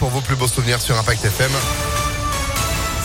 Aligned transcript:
Pour 0.00 0.10
vos 0.10 0.20
plus 0.20 0.34
beaux 0.34 0.48
souvenirs 0.48 0.80
sur 0.80 0.98
Impact 0.98 1.26
FM. 1.26 1.52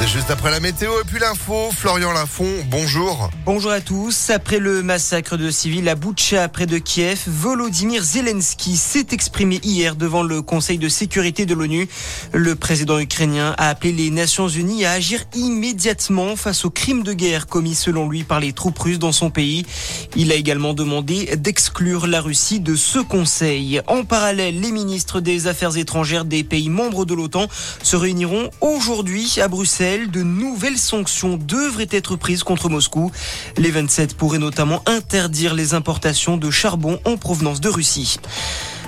C'est 0.00 0.06
juste 0.06 0.30
après 0.30 0.52
la 0.52 0.60
météo 0.60 0.92
et 1.00 1.04
puis 1.04 1.18
l'info. 1.18 1.70
Florian 1.76 2.12
Lafont, 2.12 2.46
bonjour. 2.70 3.30
Bonjour 3.44 3.72
à 3.72 3.80
tous. 3.80 4.30
Après 4.30 4.60
le 4.60 4.84
massacre 4.84 5.36
de 5.36 5.50
civils 5.50 5.88
à 5.88 5.96
Boutcha, 5.96 6.46
près 6.46 6.66
de 6.66 6.78
Kiev, 6.78 7.24
Volodymyr 7.26 8.00
Zelensky 8.04 8.76
s'est 8.76 9.08
exprimé 9.10 9.58
hier 9.64 9.96
devant 9.96 10.22
le 10.22 10.40
Conseil 10.40 10.78
de 10.78 10.88
sécurité 10.88 11.46
de 11.46 11.54
l'ONU. 11.54 11.88
Le 12.32 12.54
président 12.54 13.00
ukrainien 13.00 13.56
a 13.58 13.70
appelé 13.70 13.92
les 13.92 14.10
Nations 14.10 14.46
Unies 14.46 14.84
à 14.84 14.92
agir 14.92 15.24
immédiatement 15.34 16.36
face 16.36 16.64
aux 16.64 16.70
crimes 16.70 17.02
de 17.02 17.12
guerre 17.12 17.48
commis 17.48 17.74
selon 17.74 18.08
lui 18.08 18.22
par 18.22 18.38
les 18.38 18.52
troupes 18.52 18.78
russes 18.78 19.00
dans 19.00 19.10
son 19.10 19.30
pays. 19.30 19.66
Il 20.14 20.30
a 20.30 20.36
également 20.36 20.74
demandé 20.74 21.34
d'exclure 21.36 22.06
la 22.06 22.20
Russie 22.20 22.60
de 22.60 22.76
ce 22.76 23.00
Conseil. 23.00 23.80
En 23.88 24.04
parallèle, 24.04 24.60
les 24.60 24.70
ministres 24.70 25.18
des 25.18 25.48
Affaires 25.48 25.76
étrangères 25.76 26.24
des 26.24 26.44
pays 26.44 26.68
membres 26.68 27.04
de 27.04 27.14
l'OTAN 27.14 27.48
se 27.82 27.96
réuniront 27.96 28.50
aujourd'hui 28.60 29.38
à 29.42 29.48
Bruxelles 29.48 29.87
de 29.96 30.22
nouvelles 30.22 30.76
sanctions 30.76 31.38
devraient 31.38 31.88
être 31.90 32.16
prises 32.16 32.42
contre 32.42 32.68
Moscou. 32.68 33.10
Les 33.56 33.70
27 33.70 34.14
pourraient 34.14 34.38
notamment 34.38 34.82
interdire 34.86 35.54
les 35.54 35.72
importations 35.72 36.36
de 36.36 36.50
charbon 36.50 37.00
en 37.06 37.16
provenance 37.16 37.60
de 37.60 37.70
Russie. 37.70 38.18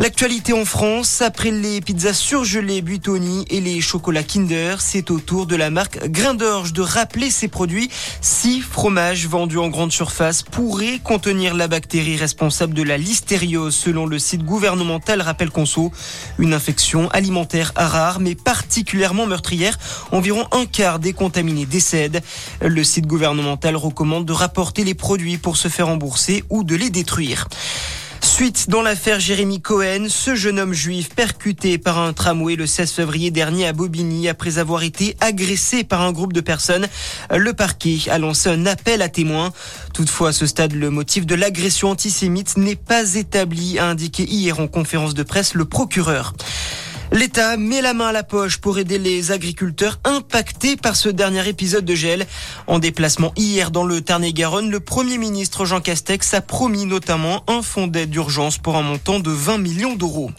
L'actualité 0.00 0.52
en 0.52 0.64
France, 0.64 1.22
après 1.22 1.52
les 1.52 1.80
pizzas 1.80 2.14
surgelées 2.14 2.82
Buitoni 2.82 3.44
et 3.48 3.60
les 3.60 3.80
chocolats 3.80 4.24
Kinder, 4.24 4.80
c'est 4.80 5.12
au 5.12 5.20
tour 5.20 5.46
de 5.46 5.54
la 5.54 5.70
marque 5.70 6.08
Grain 6.08 6.34
d'Orge 6.34 6.72
de 6.72 6.82
rappeler 6.82 7.30
ses 7.30 7.46
produits. 7.46 7.88
Six 8.20 8.60
fromages 8.60 9.28
vendus 9.28 9.58
en 9.58 9.68
grande 9.68 9.92
surface 9.92 10.42
pourraient 10.42 10.98
contenir 10.98 11.54
la 11.54 11.68
bactérie 11.68 12.16
responsable 12.16 12.74
de 12.74 12.82
la 12.82 12.98
listériose 12.98 13.76
selon 13.76 14.06
le 14.06 14.18
site 14.18 14.44
gouvernemental 14.44 15.20
Rappel 15.20 15.50
Conso. 15.50 15.92
Une 16.38 16.54
infection 16.54 17.08
alimentaire 17.10 17.72
rare 17.76 18.18
mais 18.18 18.34
particulièrement 18.34 19.26
meurtrière. 19.26 19.78
Environ 20.10 20.44
un 20.50 20.66
quart 20.66 20.98
des 20.98 21.12
contaminés 21.12 21.66
décèdent. 21.66 22.20
Le 22.60 22.82
site 22.82 23.06
gouvernemental 23.06 23.76
recommande 23.76 24.26
de 24.26 24.32
rapporter 24.32 24.82
les 24.82 24.94
produits 24.94 25.38
pour 25.38 25.56
se 25.56 25.68
faire 25.68 25.86
rembourser 25.86 26.42
ou 26.50 26.64
de 26.64 26.74
les 26.74 26.90
détruire. 26.90 27.46
Suite 28.34 28.68
dans 28.68 28.82
l'affaire 28.82 29.20
Jérémy 29.20 29.60
Cohen, 29.60 30.06
ce 30.08 30.34
jeune 30.34 30.58
homme 30.58 30.72
juif 30.72 31.10
percuté 31.14 31.78
par 31.78 32.00
un 32.00 32.12
tramway 32.12 32.56
le 32.56 32.66
16 32.66 32.90
février 32.90 33.30
dernier 33.30 33.68
à 33.68 33.72
Bobigny 33.72 34.28
après 34.28 34.58
avoir 34.58 34.82
été 34.82 35.16
agressé 35.20 35.84
par 35.84 36.00
un 36.00 36.10
groupe 36.10 36.32
de 36.32 36.40
personnes. 36.40 36.88
Le 37.30 37.52
parquet 37.52 37.96
a 38.10 38.18
lancé 38.18 38.48
un 38.48 38.66
appel 38.66 39.02
à 39.02 39.08
témoins. 39.08 39.52
Toutefois, 39.92 40.30
à 40.30 40.32
ce 40.32 40.46
stade, 40.46 40.72
le 40.72 40.90
motif 40.90 41.26
de 41.26 41.36
l'agression 41.36 41.90
antisémite 41.90 42.56
n'est 42.56 42.74
pas 42.74 43.14
établi, 43.14 43.78
a 43.78 43.86
indiqué 43.86 44.24
hier 44.24 44.58
en 44.58 44.66
conférence 44.66 45.14
de 45.14 45.22
presse 45.22 45.54
le 45.54 45.64
procureur. 45.64 46.34
L'État 47.12 47.56
met 47.56 47.80
la 47.80 47.94
main 47.94 48.08
à 48.08 48.12
la 48.12 48.22
poche 48.24 48.58
pour 48.58 48.78
aider 48.78 48.98
les 48.98 49.30
agriculteurs 49.30 50.00
impactés 50.04 50.76
par 50.76 50.96
ce 50.96 51.08
dernier 51.08 51.46
épisode 51.48 51.84
de 51.84 51.94
gel. 51.94 52.26
En 52.66 52.78
déplacement 52.78 53.32
hier 53.36 53.70
dans 53.70 53.84
le 53.84 54.00
Tarn-et-Garonne, 54.00 54.70
le 54.70 54.80
Premier 54.80 55.18
ministre 55.18 55.64
Jean 55.64 55.80
Castex 55.80 56.34
a 56.34 56.40
promis 56.40 56.86
notamment 56.86 57.44
un 57.46 57.62
fonds 57.62 57.86
d'aide 57.86 58.10
d'urgence 58.10 58.58
pour 58.58 58.76
un 58.76 58.82
montant 58.82 59.20
de 59.20 59.30
20 59.30 59.58
millions 59.58 59.94
d'euros. 59.94 60.30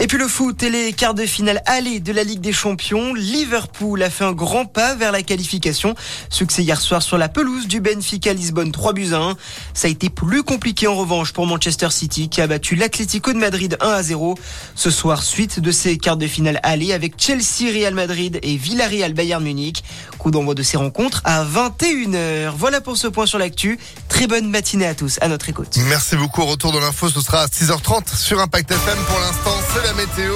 Et 0.00 0.08
puis 0.08 0.18
le 0.18 0.26
foot 0.26 0.60
et 0.64 0.70
les 0.70 0.92
quarts 0.92 1.14
de 1.14 1.24
finale 1.24 1.62
aller 1.66 2.00
de 2.00 2.12
la 2.12 2.24
Ligue 2.24 2.40
des 2.40 2.52
Champions. 2.52 3.14
Liverpool 3.14 4.02
a 4.02 4.10
fait 4.10 4.24
un 4.24 4.32
grand 4.32 4.64
pas 4.64 4.96
vers 4.96 5.12
la 5.12 5.22
qualification. 5.22 5.94
Succès 6.30 6.62
hier 6.62 6.80
soir 6.80 7.00
sur 7.00 7.16
la 7.16 7.28
pelouse 7.28 7.68
du 7.68 7.80
Benfica 7.80 8.32
Lisbonne 8.32 8.72
3 8.72 8.92
buts 8.92 9.12
à 9.12 9.18
1. 9.18 9.36
Ça 9.72 9.86
a 9.86 9.90
été 9.90 10.10
plus 10.10 10.42
compliqué 10.42 10.88
en 10.88 10.96
revanche 10.96 11.32
pour 11.32 11.46
Manchester 11.46 11.90
City 11.90 12.28
qui 12.28 12.40
a 12.40 12.48
battu 12.48 12.74
l'Atlético 12.74 13.32
de 13.32 13.38
Madrid 13.38 13.76
1 13.80 13.88
à 13.88 14.02
0. 14.02 14.34
Ce 14.74 14.90
soir, 14.90 15.22
suite 15.22 15.60
de 15.60 15.70
ces 15.70 15.96
quarts 15.96 16.16
de 16.16 16.26
finale 16.26 16.58
aller 16.64 16.92
avec 16.92 17.14
Chelsea 17.16 17.72
Real 17.72 17.94
Madrid 17.94 18.40
et 18.42 18.56
Villarreal 18.56 19.14
Bayern 19.14 19.44
Munich. 19.44 19.84
Coup 20.18 20.32
d'envoi 20.32 20.54
de 20.54 20.62
ces 20.64 20.76
rencontres 20.76 21.22
à 21.24 21.44
21h. 21.44 22.50
Voilà 22.56 22.80
pour 22.80 22.96
ce 22.96 23.06
point 23.06 23.26
sur 23.26 23.38
l'actu. 23.38 23.78
Très 24.08 24.26
bonne 24.26 24.50
matinée 24.50 24.86
à 24.86 24.94
tous. 24.94 25.18
À 25.20 25.28
notre 25.28 25.48
écoute. 25.48 25.78
Merci 25.88 26.16
beaucoup. 26.16 26.44
Retour 26.44 26.72
de 26.72 26.78
l'info, 26.78 27.08
ce 27.08 27.20
sera 27.20 27.42
à 27.42 27.46
6h30 27.46 28.16
sur 28.16 28.40
Impact 28.40 28.72
FM 28.72 28.98
pour 29.06 29.20
l'instant 29.20 29.53
la 29.82 29.92
météo. 29.94 30.34